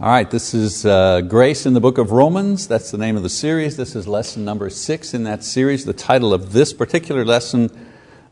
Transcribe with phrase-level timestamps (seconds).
[0.00, 2.66] All right, this is uh, Grace in the Book of Romans.
[2.66, 3.76] That's the name of the series.
[3.76, 5.84] This is lesson number six in that series.
[5.84, 7.70] The title of this particular lesson,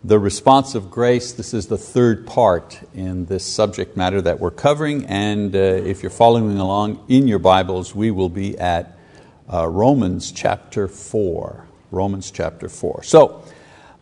[0.03, 1.31] The Response of Grace.
[1.31, 5.07] This is the third part in this subject matter that we're covering.
[5.07, 8.99] And uh, if you're following along in your Bibles, we will be at
[9.49, 11.69] uh, Romans chapter 4.
[11.93, 13.05] Romans chapter 4.
[13.05, 13.45] So,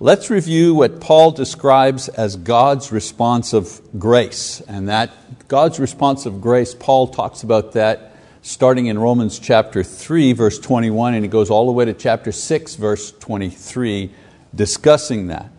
[0.03, 4.63] Let's review what Paul describes as God's response of grace.
[4.63, 5.11] And that
[5.51, 11.15] God's response of grace, Paul talks about that starting in Romans chapter 3, verse 21,
[11.15, 14.13] and he goes all the way to chapter 6, verse 23,
[14.55, 15.51] discussing that.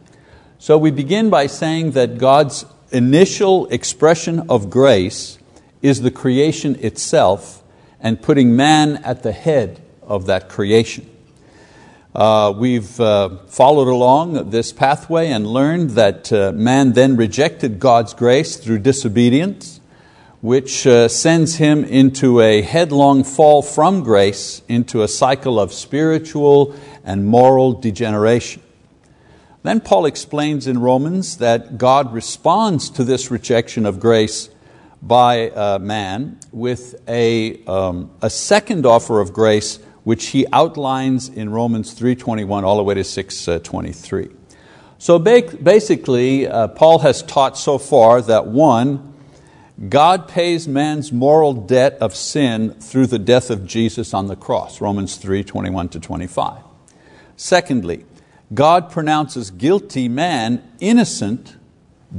[0.59, 5.37] So we begin by saying that God's initial expression of grace
[5.81, 7.61] is the creation itself
[7.99, 11.05] and putting man at the head of that creation.
[12.15, 18.13] Uh, we've uh, followed along this pathway and learned that uh, man then rejected God's
[18.13, 19.79] grace through disobedience,
[20.41, 26.75] which uh, sends him into a headlong fall from grace into a cycle of spiritual
[27.03, 28.61] and moral degeneration.
[29.63, 34.49] Then Paul explains in Romans that God responds to this rejection of grace
[35.01, 41.49] by uh, man with a, um, a second offer of grace which he outlines in
[41.49, 44.35] Romans 3.21 all the way to 6.23.
[44.97, 49.10] So basically, uh, Paul has taught so far that one,
[49.89, 54.79] God pays man's moral debt of sin through the death of Jesus on the cross,
[54.79, 56.61] Romans 3, 21 to 25.
[57.35, 58.05] Secondly,
[58.53, 61.55] God pronounces guilty man innocent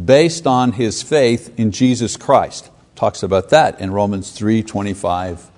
[0.05, 2.71] based on his faith in Jesus Christ.
[2.97, 5.49] Talks about that in Romans 3, 25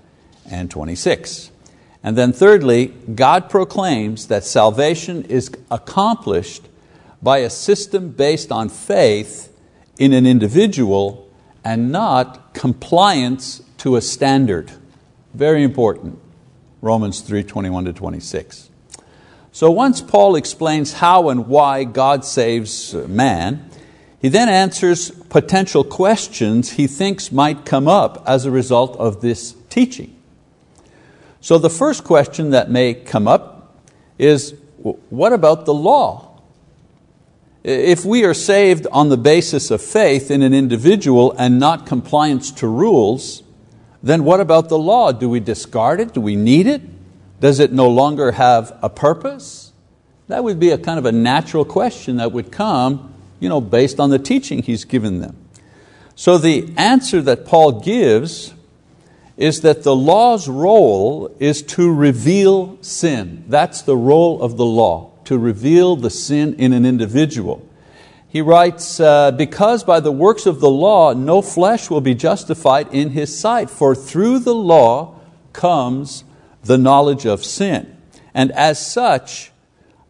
[0.51, 1.51] and 26.
[2.03, 6.69] And then thirdly, God proclaims that salvation is accomplished
[7.23, 9.51] by a system based on faith
[9.97, 11.23] in an individual
[11.65, 14.70] and not compliance to a standard.
[15.33, 16.19] Very important,
[16.83, 18.70] Romans 3, 21 to 26.
[19.51, 23.70] So once Paul explains how and why God saves man,
[24.20, 29.55] he then answers potential questions he thinks might come up as a result of this
[29.70, 30.17] teaching.
[31.41, 33.83] So the first question that may come up
[34.19, 34.55] is
[35.11, 36.33] what about the law?
[37.64, 42.52] If we are saved on the basis of faith in an individual and not compliance
[42.52, 43.42] to rules,
[44.02, 45.11] then what about the law?
[45.13, 46.13] Do we discard it?
[46.13, 46.83] Do we need it?
[47.41, 49.73] Does it no longer have a purpose?
[50.29, 53.14] That would be a kind of a natural question that would come
[53.45, 55.36] you know, based on the teaching he's given them.
[56.14, 58.55] So the answer that Paul gives
[59.36, 63.45] is that the law's role is to reveal sin.
[63.48, 67.67] That's the role of the law, to reveal the sin in an individual.
[68.29, 72.92] He writes, uh, Because by the works of the law no flesh will be justified
[72.92, 75.20] in his sight, for through the law
[75.52, 76.24] comes
[76.64, 77.96] the knowledge of sin.
[78.34, 79.52] And as such,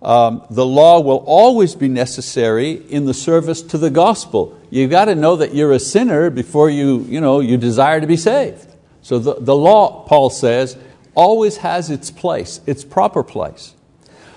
[0.01, 4.59] um, the law will always be necessary in the service to the gospel.
[4.71, 8.07] You've got to know that you're a sinner before you, you, know, you desire to
[8.07, 8.67] be saved.
[9.03, 10.77] So the, the law, Paul says,
[11.15, 13.75] always has its place, its proper place.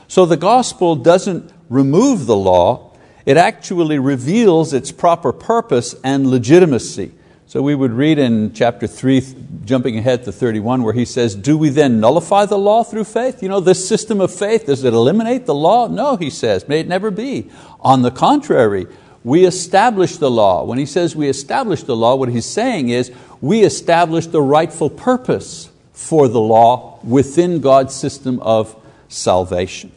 [0.07, 2.91] So the gospel doesn't remove the law,
[3.25, 7.11] it actually reveals its proper purpose and legitimacy.
[7.45, 9.23] So we would read in chapter 3,
[9.65, 13.41] jumping ahead to 31, where he says, Do we then nullify the law through faith?
[13.41, 15.87] You know, this system of faith, does it eliminate the law?
[15.87, 17.49] No, he says, may it never be.
[17.79, 18.87] On the contrary,
[19.23, 20.63] we establish the law.
[20.63, 24.89] When he says we establish the law, what he's saying is we establish the rightful
[24.89, 28.75] purpose for the law within God's system of
[29.09, 29.91] salvation.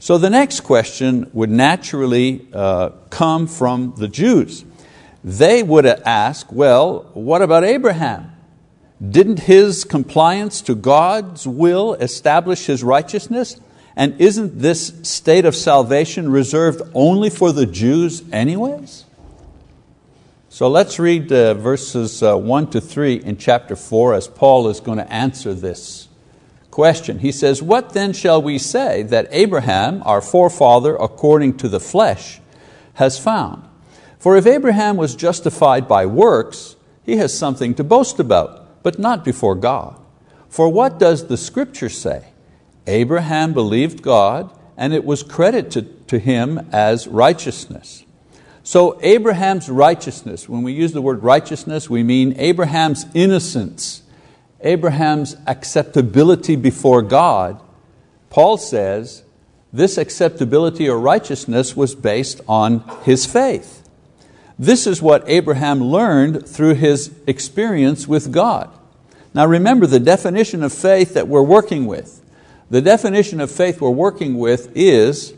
[0.00, 4.64] So the next question would naturally uh, come from the Jews.
[5.22, 8.32] They would ask, well, what about Abraham?
[9.06, 13.60] Didn't his compliance to God's will establish his righteousness?
[13.94, 19.04] And isn't this state of salvation reserved only for the Jews, anyways?
[20.48, 24.80] So let's read uh, verses uh, 1 to 3 in chapter 4 as Paul is
[24.80, 26.08] going to answer this
[26.70, 27.18] question.
[27.18, 32.40] He says, What then shall we say that Abraham, our forefather according to the flesh,
[32.94, 33.64] has found?
[34.18, 39.24] For if Abraham was justified by works, he has something to boast about, but not
[39.24, 39.98] before God.
[40.48, 42.28] For what does the Scripture say?
[42.86, 48.04] Abraham believed God, and it was credited to him as righteousness.
[48.62, 54.02] So Abraham's righteousness, when we use the word righteousness, we mean Abraham's innocence,
[54.62, 57.60] Abraham's acceptability before God.
[58.28, 59.24] Paul says
[59.72, 63.88] this acceptability or righteousness was based on his faith.
[64.58, 68.70] This is what Abraham learned through his experience with God.
[69.32, 72.20] Now remember the definition of faith that we're working with.
[72.68, 75.34] The definition of faith we're working with is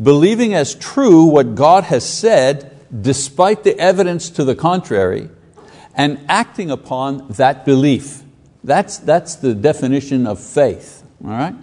[0.00, 5.28] believing as true what God has said despite the evidence to the contrary
[5.94, 8.17] and acting upon that belief.
[8.64, 11.04] That's, that's the definition of faith.
[11.24, 11.54] All right?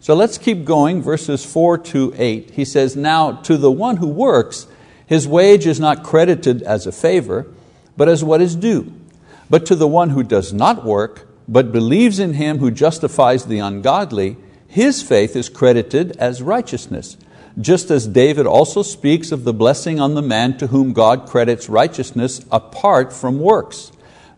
[0.00, 2.50] So let's keep going, verses 4 to 8.
[2.52, 4.66] He says, Now to the one who works,
[5.06, 7.46] his wage is not credited as a favor,
[7.96, 8.92] but as what is due.
[9.50, 13.58] But to the one who does not work, but believes in Him who justifies the
[13.58, 14.36] ungodly,
[14.68, 17.16] his faith is credited as righteousness.
[17.60, 21.68] Just as David also speaks of the blessing on the man to whom God credits
[21.68, 23.90] righteousness apart from works.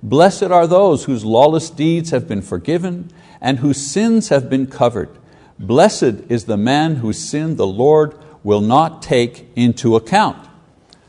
[0.02, 3.10] Blessed are those whose lawless deeds have been forgiven
[3.40, 5.10] and whose sins have been covered.
[5.58, 10.48] Blessed is the man whose sin the Lord will not take into account.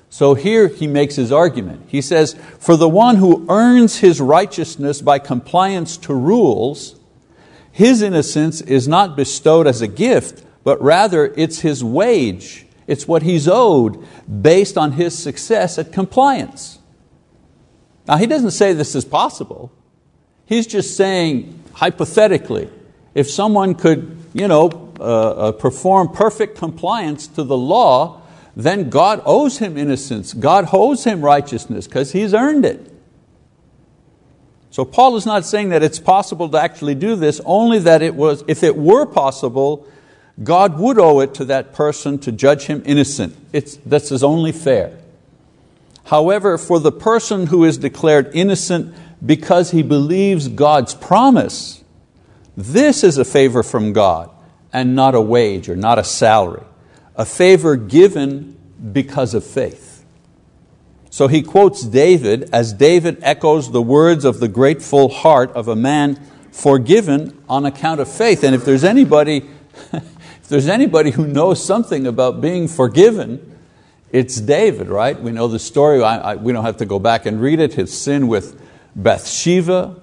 [0.09, 1.85] So here he makes his argument.
[1.87, 6.99] He says, For the one who earns his righteousness by compliance to rules,
[7.71, 12.67] his innocence is not bestowed as a gift, but rather it's his wage.
[12.85, 16.77] It's what he's owed based on his success at compliance.
[18.07, 19.71] Now, he doesn't say this is possible.
[20.45, 22.69] He's just saying, hypothetically,
[23.15, 28.21] if someone could you know, uh, uh, perform perfect compliance to the law,
[28.55, 30.33] then God owes him innocence.
[30.33, 32.91] God owes him righteousness because he's earned it.
[34.69, 38.15] So Paul is not saying that it's possible to actually do this, only that it
[38.15, 39.87] was, if it were possible,
[40.41, 43.37] God would owe it to that person to judge him innocent.
[43.53, 44.97] It's, this is only fair.
[46.05, 48.93] However, for the person who is declared innocent
[49.25, 51.83] because he believes God's promise,
[52.57, 54.29] this is a favor from God
[54.71, 56.65] and not a wage or not a salary
[57.15, 58.57] a favor given
[58.91, 60.03] because of faith.
[61.09, 65.75] So he quotes David as David echoes the words of the grateful heart of a
[65.75, 66.19] man
[66.51, 68.43] forgiven on account of faith.
[68.43, 69.47] And if there's anybody,
[69.93, 73.52] if there's anybody who knows something about being forgiven,
[74.13, 75.19] it's David, right?
[75.19, 77.73] We know the story, I, I, we don't have to go back and read it,
[77.73, 78.61] his sin with
[78.95, 79.99] Bathsheba.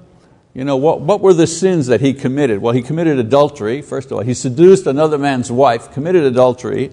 [0.52, 2.60] You know, what, what were the sins that he committed?
[2.60, 4.24] Well, he committed adultery, first of all.
[4.24, 6.90] He seduced another man's wife, committed adultery,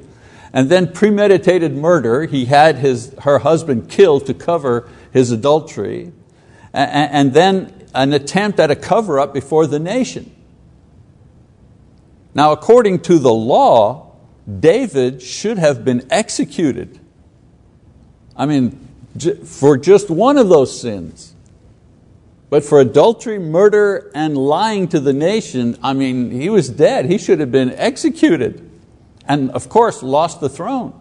[0.53, 2.25] and then premeditated murder.
[2.25, 6.13] He had his, her husband killed to cover his adultery,
[6.71, 10.35] and, and then an attempt at a cover up before the nation.
[12.35, 14.15] Now, according to the law,
[14.59, 16.99] David should have been executed.
[18.37, 18.87] I mean,
[19.43, 21.33] for just one of those sins.
[22.49, 27.05] But for adultery, murder, and lying to the nation, I mean, he was dead.
[27.05, 28.69] He should have been executed.
[29.27, 30.97] And of course, lost the throne.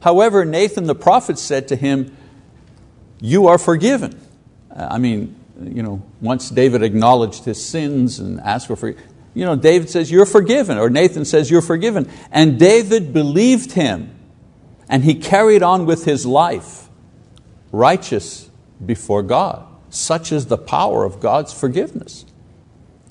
[0.00, 2.16] However, Nathan the prophet said to him,
[3.20, 4.18] You are forgiven.
[4.74, 9.56] I mean, you know, once David acknowledged his sins and asked for forgiveness, you know,
[9.56, 12.10] David says, You're forgiven, or Nathan says, You're forgiven.
[12.32, 14.14] And David believed him,
[14.90, 16.88] and he carried on with his life,
[17.70, 18.50] righteous
[18.84, 19.64] before God.
[19.88, 22.26] Such is the power of God's forgiveness.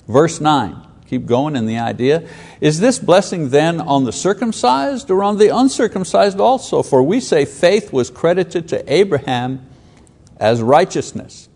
[0.06, 2.28] Verse 9, keep going in the idea.
[2.60, 6.82] Is this blessing then on the circumcised or on the uncircumcised also?
[6.82, 9.66] For we say faith was credited to Abraham
[10.36, 11.48] as righteousness.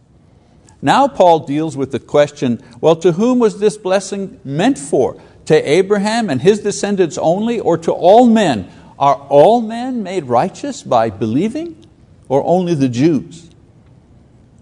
[0.81, 5.21] Now Paul deals with the question, well, to whom was this blessing meant for?
[5.47, 8.71] To Abraham and his descendants only, or to all men?
[8.99, 11.85] Are all men made righteous by believing,
[12.29, 13.51] or only the Jews?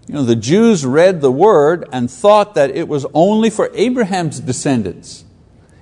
[0.07, 4.39] You know, the Jews read the word and thought that it was only for Abraham's
[4.39, 5.23] descendants.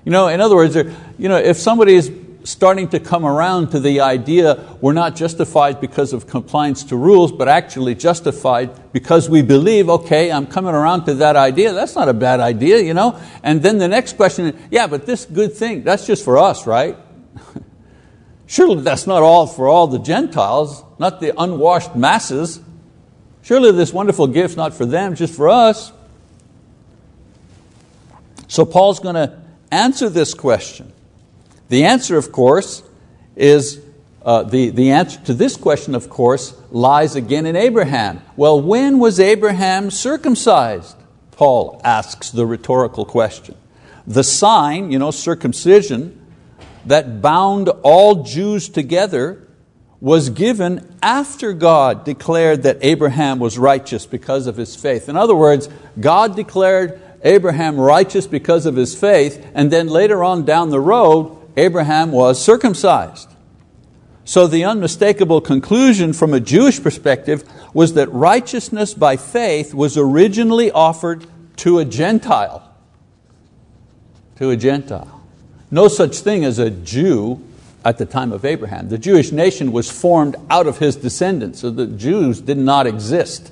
[0.05, 2.11] You know, in other words, you know, if somebody is
[2.43, 7.31] starting to come around to the idea we're not justified because of compliance to rules,
[7.31, 12.09] but actually justified because we believe, okay, I'm coming around to that idea, that's not
[12.09, 13.19] a bad idea, you know?
[13.43, 16.97] And then the next question yeah, but this good thing, that's just for us, right?
[18.51, 22.59] Surely that's not all for all the Gentiles, not the unwashed masses.
[23.43, 25.93] Surely this wonderful gift's not for them, just for us.
[28.49, 29.39] So Paul's going to
[29.71, 30.91] answer this question.
[31.69, 32.83] The answer, of course,
[33.37, 33.79] is
[34.25, 38.21] uh, the, the answer to this question, of course, lies again in Abraham.
[38.35, 40.97] Well, when was Abraham circumcised?
[41.31, 43.55] Paul asks the rhetorical question.
[44.05, 46.20] The sign, you know, circumcision,
[46.85, 49.47] that bound all Jews together
[49.99, 55.07] was given after God declared that Abraham was righteous because of his faith.
[55.07, 55.69] In other words,
[55.99, 61.37] God declared Abraham righteous because of his faith, and then later on down the road,
[61.55, 63.29] Abraham was circumcised.
[64.25, 70.71] So the unmistakable conclusion from a Jewish perspective was that righteousness by faith was originally
[70.71, 72.73] offered to a Gentile.
[74.37, 75.20] To a Gentile.
[75.71, 77.41] No such thing as a Jew
[77.83, 78.89] at the time of Abraham.
[78.89, 83.51] The Jewish nation was formed out of his descendants, so the Jews did not exist.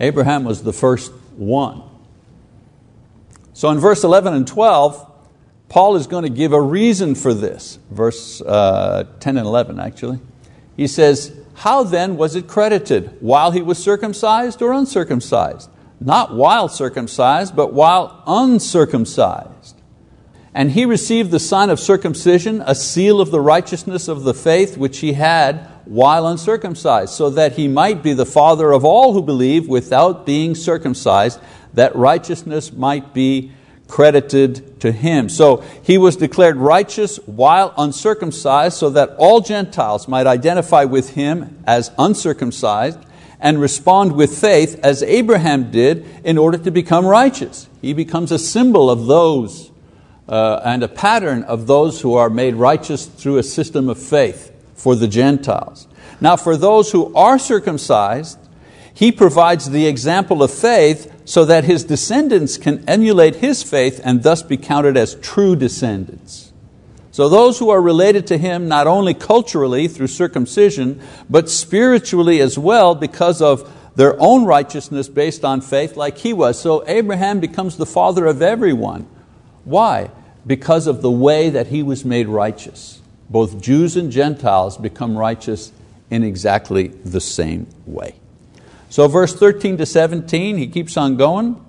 [0.00, 1.82] Abraham was the first one.
[3.52, 5.12] So in verse 11 and 12,
[5.68, 7.78] Paul is going to give a reason for this.
[7.90, 10.20] Verse uh, 10 and 11, actually.
[10.76, 13.16] He says, How then was it credited?
[13.20, 15.70] While he was circumcised or uncircumcised?
[16.00, 19.53] Not while circumcised, but while uncircumcised.
[20.54, 24.76] And he received the sign of circumcision, a seal of the righteousness of the faith
[24.76, 29.22] which he had while uncircumcised, so that he might be the father of all who
[29.22, 31.40] believe without being circumcised,
[31.74, 33.50] that righteousness might be
[33.88, 35.28] credited to him.
[35.28, 41.62] So he was declared righteous while uncircumcised, so that all Gentiles might identify with him
[41.66, 43.00] as uncircumcised
[43.40, 47.68] and respond with faith as Abraham did in order to become righteous.
[47.82, 49.70] He becomes a symbol of those
[50.28, 54.52] uh, and a pattern of those who are made righteous through a system of faith
[54.74, 55.86] for the Gentiles.
[56.20, 58.38] Now, for those who are circumcised,
[58.92, 64.22] he provides the example of faith so that his descendants can emulate his faith and
[64.22, 66.52] thus be counted as true descendants.
[67.10, 71.00] So, those who are related to him not only culturally through circumcision,
[71.30, 76.60] but spiritually as well because of their own righteousness based on faith, like he was.
[76.60, 79.06] So, Abraham becomes the father of everyone.
[79.64, 80.10] Why?
[80.46, 83.00] Because of the way that he was made righteous.
[83.30, 85.72] Both Jews and Gentiles become righteous
[86.10, 88.16] in exactly the same way.
[88.90, 91.60] So, verse 13 to 17, he keeps on going.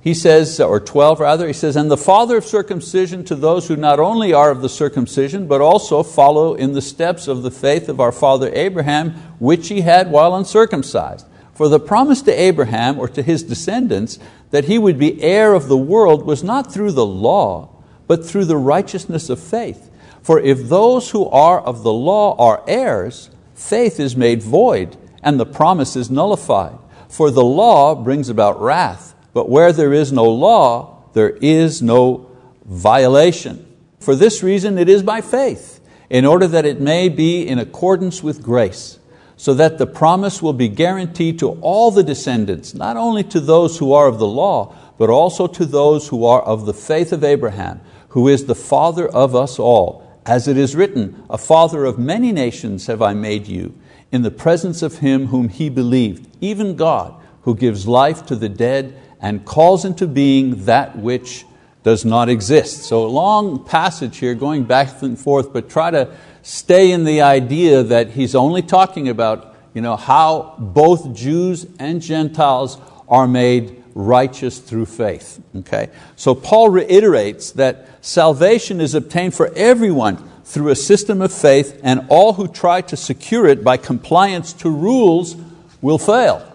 [0.00, 3.76] He says, or 12 rather, he says, And the father of circumcision to those who
[3.76, 7.88] not only are of the circumcision, but also follow in the steps of the faith
[7.88, 11.26] of our father Abraham, which he had while uncircumcised.
[11.54, 14.18] For the promise to Abraham or to his descendants
[14.54, 17.68] that he would be heir of the world was not through the law,
[18.06, 19.90] but through the righteousness of faith.
[20.22, 25.40] For if those who are of the law are heirs, faith is made void and
[25.40, 26.78] the promise is nullified.
[27.08, 32.30] For the law brings about wrath, but where there is no law, there is no
[32.64, 33.66] violation.
[33.98, 38.22] For this reason it is by faith, in order that it may be in accordance
[38.22, 39.00] with grace,
[39.36, 43.78] so that the promise will be guaranteed to all the descendants, not only to those
[43.78, 47.24] who are of the law, but also to those who are of the faith of
[47.24, 50.02] Abraham, who is the father of us all.
[50.24, 53.74] As it is written, a father of many nations have I made you,
[54.12, 58.48] in the presence of him whom he believed, even God, who gives life to the
[58.48, 61.44] dead and calls into being that which
[61.82, 62.84] does not exist.
[62.84, 67.22] So a long passage here going back and forth, but try to stay in the
[67.22, 73.82] idea that he's only talking about you know, how both Jews and Gentiles are made
[73.94, 75.42] righteous through faith.
[75.56, 75.90] Okay?
[76.16, 82.06] So Paul reiterates that salvation is obtained for everyone through a system of faith, and
[82.10, 85.36] all who try to secure it by compliance to rules
[85.80, 86.46] will fail.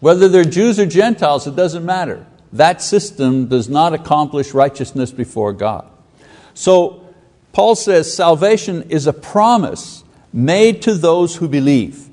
[0.00, 2.26] Whether they're Jews or Gentiles, it doesn't matter.
[2.52, 5.88] That system does not accomplish righteousness before God.
[6.54, 7.05] So,
[7.56, 12.10] Paul says salvation is a promise made to those who believe,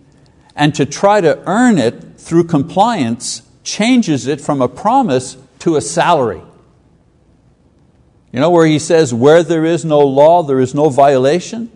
[0.55, 5.81] and to try to earn it through compliance changes it from a promise to a
[5.81, 6.41] salary.
[8.31, 11.69] You know where he says, where there is no law, there is no violation?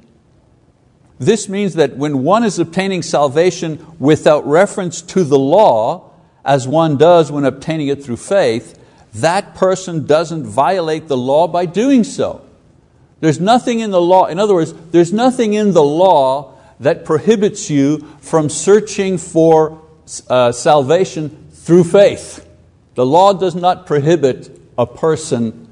[1.20, 6.14] This means that when one is obtaining salvation without reference to the law,
[6.46, 8.80] as one does when obtaining it through faith,
[9.16, 12.47] that person doesn't violate the law by doing so.
[13.20, 17.70] There's nothing in the law, in other words, there's nothing in the law that prohibits
[17.70, 19.82] you from searching for
[20.30, 22.48] uh, salvation through faith.
[22.96, 25.68] The law does not prohibit a person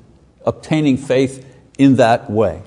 [0.46, 1.46] obtaining faith
[1.78, 2.64] in that way.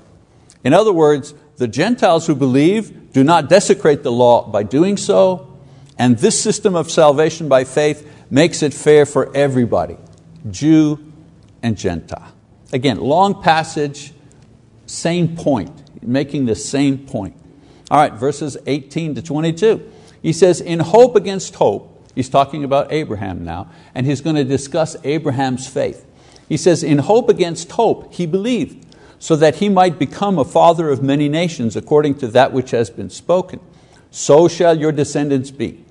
[0.64, 5.52] In other words, the Gentiles who believe do not desecrate the law by doing so,
[5.98, 9.96] and this system of salvation by faith makes it fair for everybody,
[10.50, 11.12] Jew
[11.62, 12.32] and Gentile.
[12.72, 14.12] Again, long passage,
[14.88, 17.36] same point, making the same point.
[17.90, 19.92] All right, verses 18 to 22.
[20.22, 24.44] He says, In hope against hope, he's talking about Abraham now, and he's going to
[24.44, 26.04] discuss Abraham's faith.
[26.48, 28.84] He says, In hope against hope, he believed,
[29.18, 32.90] so that he might become a father of many nations, according to that which has
[32.90, 33.60] been spoken.
[34.10, 35.84] So shall your descendants be.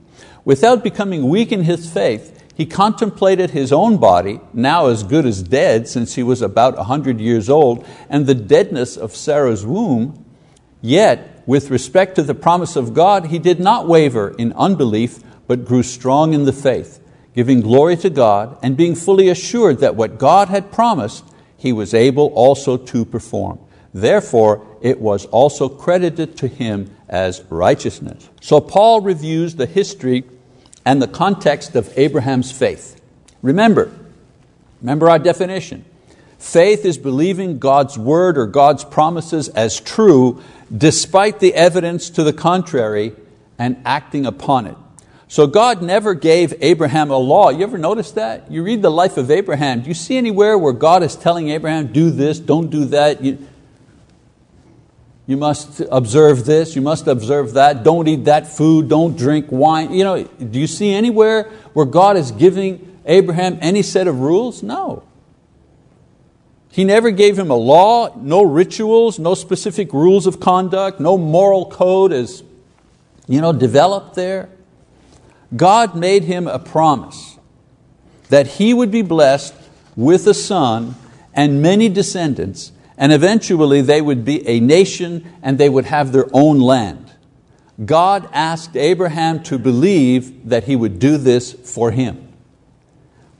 [0.44, 5.44] Without becoming weak in his faith, he contemplated his own body, now as good as
[5.44, 10.26] dead, since he was about a hundred years old, and the deadness of Sarah's womb.
[10.82, 15.66] Yet, with respect to the promise of God, he did not waver in unbelief, but
[15.66, 17.00] grew strong in the faith
[17.36, 21.24] giving glory to God and being fully assured that what God had promised,
[21.56, 23.60] he was able also to perform.
[23.94, 28.28] Therefore, it was also credited to him as righteousness.
[28.42, 30.24] So, Paul reviews the history
[30.88, 33.02] and the context of Abraham's faith.
[33.42, 33.92] Remember,
[34.80, 35.84] remember our definition.
[36.40, 40.42] Faith is believing God's word or God's promises as true
[40.76, 43.12] despite the evidence to the contrary
[43.60, 44.78] and acting upon it.
[45.28, 47.50] So God never gave Abraham a law.
[47.50, 48.50] You ever notice that?
[48.50, 49.82] You read the life of Abraham.
[49.82, 53.22] Do you see anywhere where God is telling Abraham, do this, don't do that?
[53.22, 53.46] You,
[55.28, 59.94] you must observe this, you must observe that, don't eat that food, don't drink wine.
[59.94, 61.44] You know, do you see anywhere
[61.74, 64.64] where God is giving Abraham any set of rules?
[64.64, 65.04] No.
[66.72, 71.66] He never gave him a law, no rituals, no specific rules of conduct, no moral
[71.66, 72.44] code is
[73.28, 74.50] you know, developed there.
[75.56, 77.38] God made him a promise
[78.30, 79.54] that he would be blessed
[79.96, 80.96] with a son
[81.34, 86.28] and many descendants and eventually they would be a nation and they would have their
[86.34, 87.12] own land.
[87.84, 92.34] God asked Abraham to believe that he would do this for him.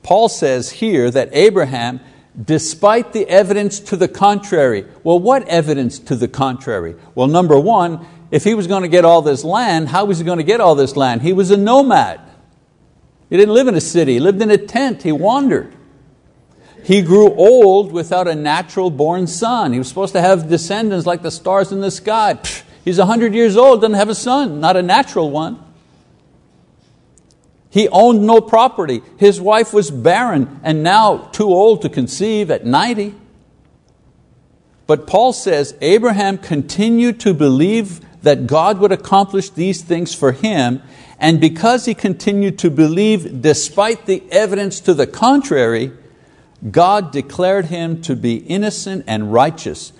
[0.04, 2.00] Paul says here that Abraham,
[2.40, 6.94] despite the evidence to the contrary, well, what evidence to the contrary?
[7.16, 10.24] Well, number one, if he was going to get all this land, how was he
[10.24, 11.22] going to get all this land?
[11.22, 12.20] He was a nomad.
[13.28, 15.74] He didn't live in a city, he lived in a tent, he wandered.
[16.88, 19.74] He grew old without a natural born son.
[19.74, 22.38] He was supposed to have descendants like the stars in the sky.
[22.42, 25.62] Psh, he's 100 years old, doesn't have a son, not a natural one.
[27.68, 29.02] He owned no property.
[29.18, 33.14] His wife was barren and now too old to conceive at 90.
[34.86, 40.82] But Paul says Abraham continued to believe that God would accomplish these things for him,
[41.18, 45.92] and because he continued to believe despite the evidence to the contrary,
[46.70, 49.92] God declared him to be innocent and righteous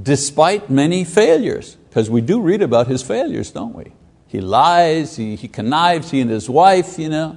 [0.00, 3.92] despite many failures, because we do read about his failures, don't we?
[4.26, 7.36] He lies, he, he connives, he and his wife, you know.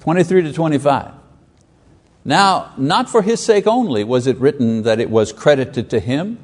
[0.00, 1.12] 23 to 25.
[2.24, 6.38] Now, not for his sake only was it written that it was credited to him,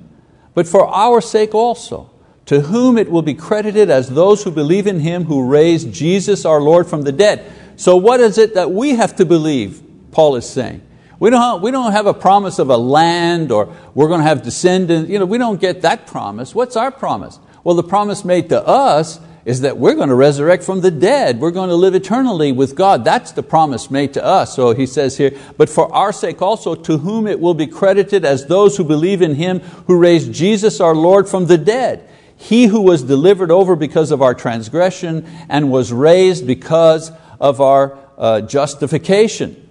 [0.55, 2.11] but for our sake also,
[2.47, 6.45] to whom it will be credited as those who believe in Him who raised Jesus
[6.45, 7.51] our Lord from the dead.
[7.77, 9.83] So, what is it that we have to believe?
[10.13, 10.83] Paul is saying.
[11.19, 14.43] We don't, we don't have a promise of a land or we're going to have
[14.43, 15.11] descendants.
[15.11, 16.55] You know, we don't get that promise.
[16.55, 17.39] What's our promise?
[17.65, 21.41] Well, the promise made to us is that we're going to resurrect from the dead.
[21.41, 23.05] We're going to live eternally with God.
[23.05, 24.55] That's the promise made to us.
[24.55, 28.25] So he says here, but for our sake also, to whom it will be credited
[28.25, 32.09] as those who believe in Him who raised Jesus our Lord from the dead.
[32.37, 37.99] He who was delivered over because of our transgression and was raised because of our
[38.19, 39.62] uh, justification.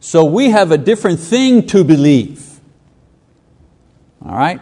[0.00, 2.60] So we have a different thing to believe.
[4.24, 4.60] All right?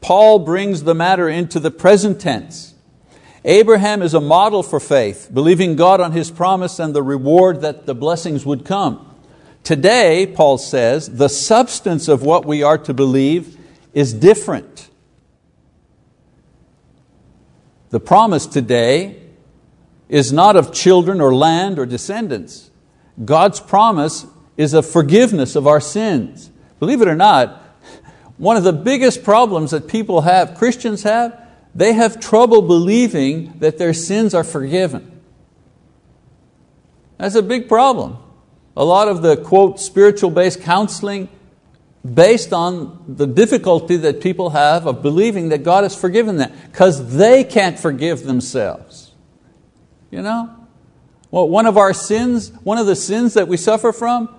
[0.00, 2.74] Paul brings the matter into the present tense.
[3.44, 7.86] Abraham is a model for faith, believing God on his promise and the reward that
[7.86, 9.04] the blessings would come.
[9.64, 13.56] Today, Paul says, the substance of what we are to believe
[13.92, 14.88] is different.
[17.90, 19.22] The promise today
[20.08, 22.70] is not of children or land or descendants.
[23.24, 24.26] God's promise
[24.58, 26.50] is a forgiveness of our sins.
[26.80, 27.62] Believe it or not,
[28.36, 31.40] one of the biggest problems that people have, Christians have,
[31.74, 35.20] they have trouble believing that their sins are forgiven.
[37.16, 38.18] That's a big problem.
[38.76, 41.28] A lot of the quote spiritual based counseling
[42.14, 47.16] based on the difficulty that people have of believing that God has forgiven them because
[47.16, 49.12] they can't forgive themselves.
[50.10, 50.54] You know?
[51.30, 54.34] Well, one of our sins, one of the sins that we suffer from,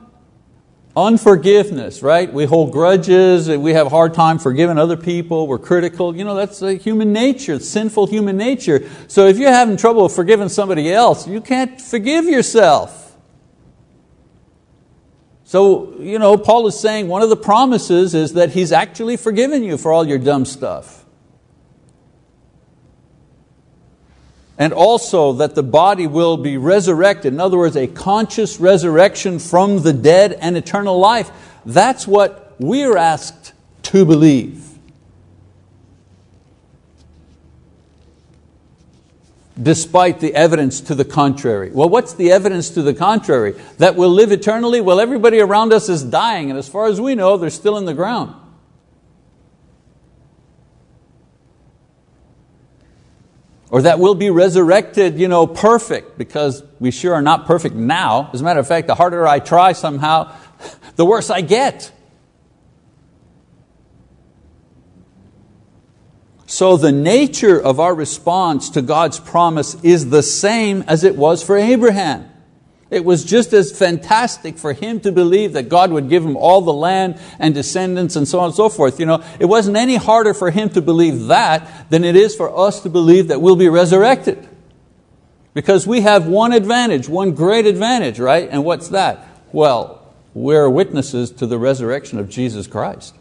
[1.05, 2.31] unforgiveness, right?
[2.31, 6.15] We hold grudges, we have a hard time forgiving other people, we're critical.
[6.15, 8.89] You know, that's human nature, sinful human nature.
[9.07, 13.15] So if you're having trouble forgiving somebody else, you can't forgive yourself.
[15.43, 19.63] So, you know, Paul is saying one of the promises is that he's actually forgiven
[19.63, 20.98] you for all your dumb stuff.
[24.59, 27.33] And also that the body will be resurrected.
[27.33, 31.31] In other words, a conscious resurrection from the dead and eternal life.
[31.65, 34.69] That's what we're asked to believe.
[39.61, 41.69] despite the evidence to the contrary.
[41.69, 43.55] Well, what's the evidence to the contrary?
[43.77, 44.81] That we'll live eternally?
[44.81, 47.85] Well, everybody around us is dying, and as far as we know, they're still in
[47.85, 48.38] the ground.
[53.71, 58.29] Or that we'll be resurrected you know, perfect, because we sure are not perfect now.
[58.33, 60.35] As a matter of fact, the harder I try somehow,
[60.95, 61.91] the worse I get.
[66.45, 71.43] So the nature of our response to God's promise is the same as it was
[71.43, 72.28] for Abraham.
[72.91, 76.61] It was just as fantastic for him to believe that God would give him all
[76.61, 78.99] the land and descendants and so on and so forth.
[78.99, 82.57] You know, it wasn't any harder for him to believe that than it is for
[82.57, 84.47] us to believe that we'll be resurrected.
[85.53, 88.49] Because we have one advantage, one great advantage, right?
[88.51, 89.27] And what's that?
[89.51, 89.99] Well,
[90.33, 93.15] we're witnesses to the resurrection of Jesus Christ.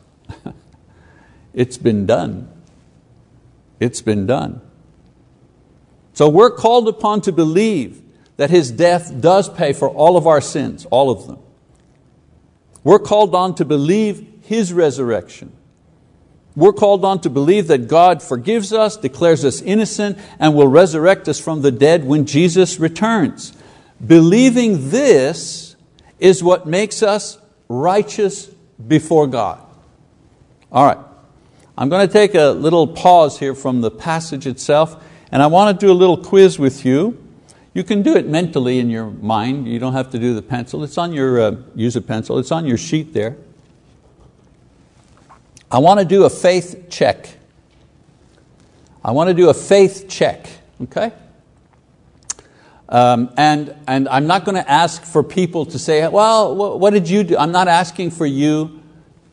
[1.52, 2.48] it's been done.
[3.80, 4.62] It's been done.
[6.14, 8.02] So we're called upon to believe
[8.38, 11.38] that His death does pay for all of our sins, all of them.
[12.82, 15.52] We're called on to believe His resurrection.
[16.56, 21.28] We're called on to believe that God forgives us, declares us innocent, and will resurrect
[21.28, 23.52] us from the dead when Jesus returns.
[24.04, 25.76] Believing this
[26.18, 28.46] is what makes us righteous
[28.86, 29.60] before God.
[30.72, 30.98] All right.
[31.76, 35.78] I'm going to take a little pause here from the passage itself, and I want
[35.78, 37.16] to do a little quiz with you.
[37.74, 39.68] You can do it mentally in your mind.
[39.68, 40.82] You don't have to do the pencil.
[40.82, 42.38] It's on your, uh, use a pencil.
[42.38, 43.36] It's on your sheet there.
[45.70, 47.28] I want to do a faith check.
[49.04, 50.48] I want to do a faith check,
[50.82, 51.12] okay?
[52.88, 57.08] Um, and, and I'm not going to ask for people to say, well, what did
[57.08, 57.36] you do?
[57.36, 58.82] I'm not asking for you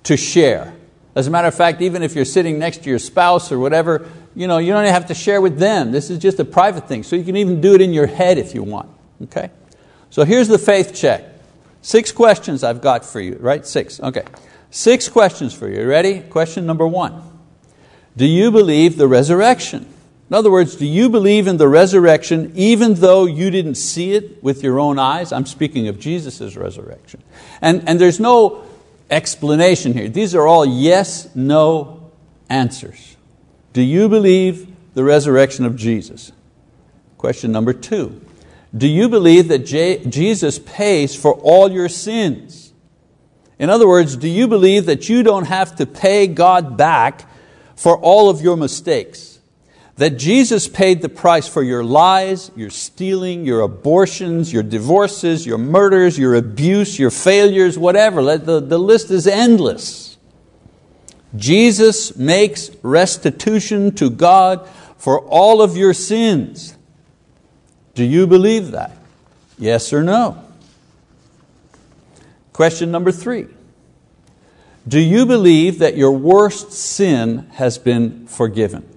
[0.04, 0.76] to share.
[1.16, 4.08] As a matter of fact, even if you're sitting next to your spouse or whatever,
[4.36, 5.92] you, know, you don't have to share with them.
[5.92, 7.04] This is just a private thing.
[7.04, 8.90] So you can even do it in your head if you want.
[9.24, 9.50] Okay?
[10.10, 11.24] So here's the faith check.
[11.82, 13.66] Six questions I've got for you, right?
[13.66, 14.00] Six.
[14.00, 14.24] Okay.
[14.72, 15.88] Six questions for you.
[15.88, 16.20] Ready?
[16.20, 17.22] Question number one
[18.18, 19.86] Do you believe the resurrection?
[20.30, 24.44] In other words, do you believe in the resurrection even though you didn't see it
[24.44, 25.32] with your own eyes?
[25.32, 27.22] I'm speaking of Jesus' resurrection.
[27.62, 28.64] And, and there's no
[29.12, 30.10] explanation here.
[30.10, 32.12] These are all yes, no
[32.50, 33.16] answers.
[33.76, 36.32] Do you believe the resurrection of Jesus?
[37.18, 38.22] Question number two.
[38.74, 42.72] Do you believe that Jesus pays for all your sins?
[43.60, 47.30] In other words, do you believe that you don't have to pay God back
[47.76, 49.36] for all of your mistakes?
[49.98, 55.58] that Jesus paid the price for your lies, your stealing, your abortions, your divorces, your
[55.58, 58.38] murders, your abuse, your failures, whatever.
[58.38, 60.15] The, the list is endless.
[61.36, 64.68] Jesus makes restitution to God
[64.98, 66.76] for all of your sins.
[67.94, 68.92] Do you believe that?
[69.58, 70.44] Yes or no?
[72.54, 73.48] Question number three.
[74.88, 78.88] Do you believe that your worst sin has been forgiven?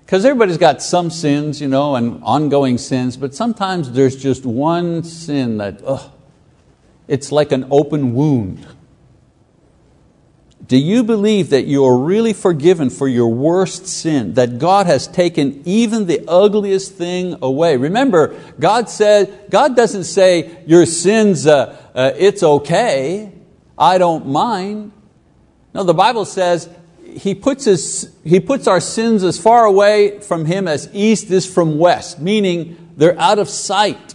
[0.00, 5.02] Because everybody's got some sins you know, and ongoing sins, but sometimes there's just one
[5.04, 6.10] sin that, ugh,
[7.08, 8.66] it's like an open wound.
[10.66, 15.08] Do you believe that you are really forgiven for your worst sin, that God has
[15.08, 17.76] taken even the ugliest thing away?
[17.76, 23.32] Remember, God said, God doesn't say, your sins, uh, uh, it's okay,
[23.76, 24.92] I don't mind.
[25.74, 26.68] No, the Bible says,
[27.12, 31.52] he puts, his, he puts our sins as far away from Him as east is
[31.52, 34.14] from west, meaning they're out of sight.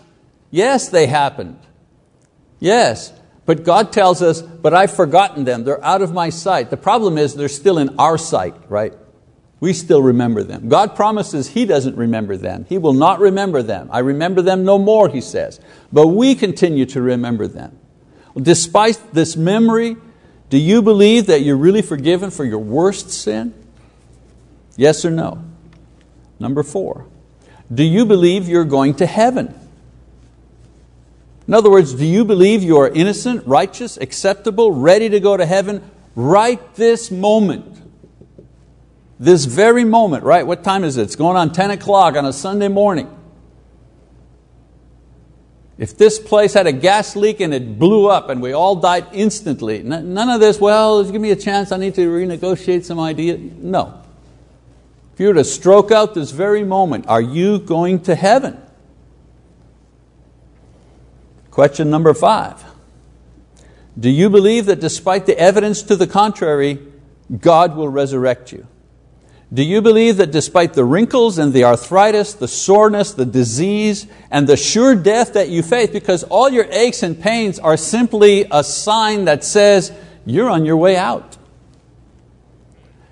[0.49, 1.59] Yes, they happened.
[2.59, 3.13] Yes,
[3.47, 5.63] but God tells us, but I've forgotten them.
[5.63, 6.69] They're out of my sight.
[6.69, 8.93] The problem is they're still in our sight, right?
[9.61, 10.67] We still remember them.
[10.67, 12.65] God promises He doesn't remember them.
[12.67, 13.89] He will not remember them.
[13.89, 15.61] I remember them no more, He says.
[15.93, 17.79] But we continue to remember them.
[18.35, 19.95] Despite this memory,
[20.49, 23.53] do you believe that you're really forgiven for your worst sin?
[24.75, 25.41] Yes or no?
[26.37, 27.07] Number four,
[27.73, 29.55] do you believe you're going to heaven?
[31.47, 35.45] In other words, do you believe you are innocent, righteous, acceptable, ready to go to
[35.45, 37.81] heaven right this moment?
[39.19, 40.45] This very moment, right?
[40.45, 41.03] What time is it?
[41.03, 43.13] It's going on 10 o'clock on a Sunday morning.
[45.77, 49.07] If this place had a gas leak and it blew up and we all died
[49.13, 53.37] instantly, none of this, well, give me a chance, I need to renegotiate some idea.
[53.37, 54.01] No.
[55.13, 58.61] If you were to stroke out this very moment, are you going to heaven?
[61.57, 62.63] Question number five.
[63.99, 66.77] Do you believe that despite the evidence to the contrary,
[67.35, 68.67] God will resurrect you?
[69.51, 74.45] Do you believe that despite the wrinkles and the arthritis, the soreness, the disease, and
[74.45, 78.63] the sure death that you face, because all your aches and pains are simply a
[78.63, 79.91] sign that says
[80.27, 81.37] you're on your way out?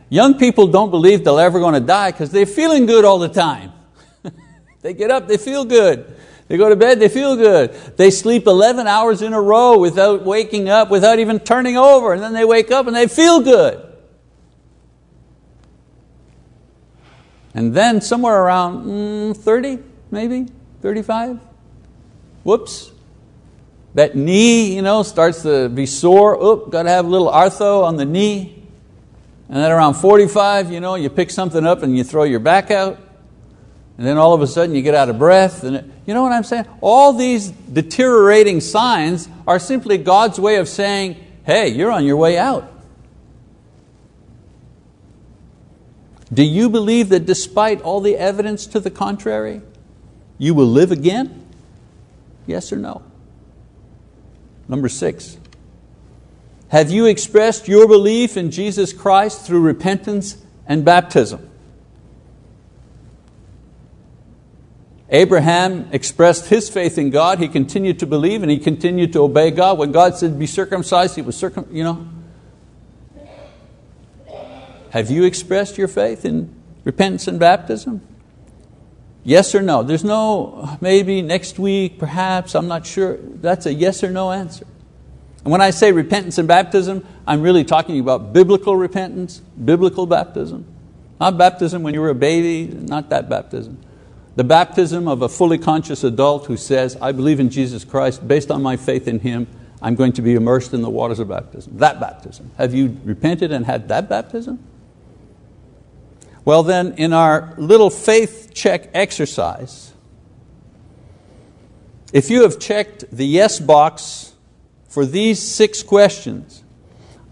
[0.09, 3.27] Young people don't believe they're ever going to die because they're feeling good all the
[3.27, 3.71] time.
[4.83, 6.15] they get up, they feel good.
[6.47, 7.73] They go to bed, they feel good.
[7.97, 12.21] They sleep 11 hours in a row without waking up, without even turning over, and
[12.21, 13.81] then they wake up and they feel good.
[17.55, 19.79] And then somewhere around mm, 30,
[20.11, 20.47] maybe,
[20.81, 21.39] 35,
[22.43, 22.91] whoops,
[23.95, 26.35] that knee you know, starts to be sore.
[26.43, 28.61] Oop, got to have a little artho on the knee.
[29.47, 32.71] And then around 45, you know, you pick something up and you throw your back
[32.71, 32.99] out.
[33.97, 35.63] And then all of a sudden you get out of breath.
[35.63, 36.65] And it, you know what I'm saying?
[36.81, 42.37] All these deteriorating signs are simply God's way of saying, hey, you're on your way
[42.37, 42.71] out.
[46.33, 49.61] Do you believe that despite all the evidence to the contrary,
[50.37, 51.45] you will live again?
[52.45, 53.03] Yes or no?
[54.67, 55.37] Number six,
[56.69, 61.49] have you expressed your belief in Jesus Christ through repentance and baptism?
[65.09, 67.39] Abraham expressed his faith in God.
[67.39, 69.77] He continued to believe and he continued to obey God.
[69.77, 72.07] When God said, Be circumcised, he was circum, you know.
[74.89, 78.01] Have you expressed your faith in repentance and baptism?
[79.23, 79.83] Yes or no?
[79.83, 83.17] There's no maybe next week, perhaps, I'm not sure.
[83.17, 84.65] That's a yes or no answer.
[85.43, 90.65] And when I say repentance and baptism, I'm really talking about biblical repentance, biblical baptism.
[91.19, 93.79] Not baptism when you were a baby, not that baptism.
[94.35, 98.51] The baptism of a fully conscious adult who says, I believe in Jesus Christ, based
[98.51, 99.47] on my faith in Him,
[99.81, 101.77] I'm going to be immersed in the waters of baptism.
[101.77, 102.51] That baptism.
[102.57, 104.59] Have you repented and had that baptism?
[106.43, 109.93] Well, then, in our little faith check exercise,
[112.13, 114.33] if you have checked the yes box
[114.87, 116.63] for these six questions,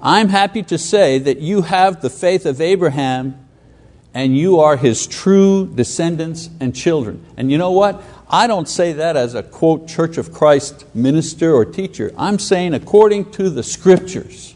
[0.02, 3.43] I'm happy to say that you have the faith of Abraham
[4.14, 7.26] and you are his true descendants and children.
[7.36, 8.02] And you know what?
[8.30, 12.12] I don't say that as a quote Church of Christ minister or teacher.
[12.18, 14.56] I'm saying according to the scriptures.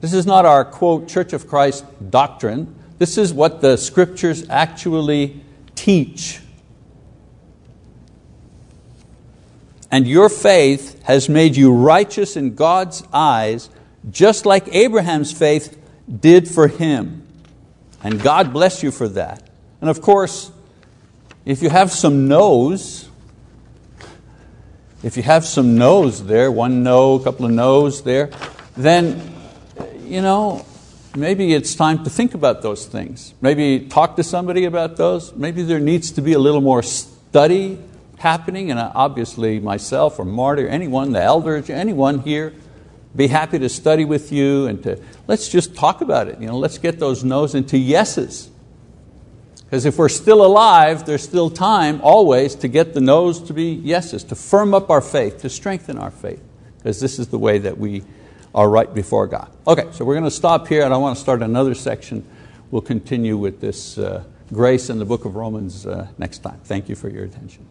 [0.00, 2.74] This is not our, quote, Church of Christ doctrine.
[2.98, 5.42] This is what the scriptures actually
[5.74, 6.40] teach.
[9.90, 13.70] And your faith has made you righteous in God's eyes,
[14.10, 15.78] just like Abraham's faith
[16.20, 17.23] did for him.
[18.04, 19.48] And God bless you for that.
[19.80, 20.52] And of course,
[21.44, 23.08] if you have some no's,
[25.02, 28.30] if you have some no's there, one no, a couple of no's there,
[28.76, 29.32] then
[30.04, 30.64] you know,
[31.16, 33.34] maybe it's time to think about those things.
[33.40, 35.34] Maybe talk to somebody about those.
[35.34, 37.78] Maybe there needs to be a little more study
[38.18, 42.52] happening, and obviously myself or Marty or anyone, the elders, anyone here,
[43.16, 46.40] be happy to study with you and to let's just talk about it.
[46.40, 48.50] You know, let's get those no's into yeses.
[49.64, 53.72] Because if we're still alive, there's still time always to get the no's to be
[53.72, 56.42] yeses, to firm up our faith, to strengthen our faith.
[56.78, 58.02] Because this is the way that we
[58.54, 59.50] are right before God.
[59.66, 62.24] Okay, so we're going to stop here and I want to start another section.
[62.70, 66.60] We'll continue with this uh, grace in the book of Romans uh, next time.
[66.64, 67.66] Thank you for your attention.